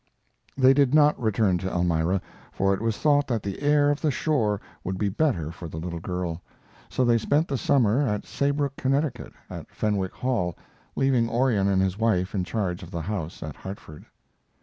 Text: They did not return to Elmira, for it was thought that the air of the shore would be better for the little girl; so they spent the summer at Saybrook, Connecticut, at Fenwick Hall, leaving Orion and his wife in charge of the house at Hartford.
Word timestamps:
They 0.57 0.73
did 0.73 0.95
not 0.95 1.21
return 1.21 1.59
to 1.59 1.69
Elmira, 1.69 2.23
for 2.51 2.73
it 2.73 2.81
was 2.81 2.97
thought 2.97 3.27
that 3.27 3.43
the 3.43 3.61
air 3.61 3.91
of 3.91 4.01
the 4.01 4.09
shore 4.09 4.59
would 4.83 4.97
be 4.97 5.09
better 5.09 5.51
for 5.51 5.67
the 5.67 5.77
little 5.77 5.99
girl; 5.99 6.41
so 6.89 7.05
they 7.05 7.19
spent 7.19 7.47
the 7.47 7.55
summer 7.55 8.01
at 8.01 8.25
Saybrook, 8.25 8.75
Connecticut, 8.77 9.33
at 9.47 9.69
Fenwick 9.69 10.13
Hall, 10.13 10.57
leaving 10.95 11.29
Orion 11.29 11.67
and 11.67 11.83
his 11.83 11.99
wife 11.99 12.33
in 12.33 12.43
charge 12.43 12.81
of 12.81 12.89
the 12.89 13.03
house 13.03 13.43
at 13.43 13.55
Hartford. 13.57 14.07